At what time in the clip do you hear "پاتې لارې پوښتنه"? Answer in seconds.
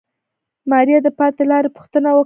1.19-2.09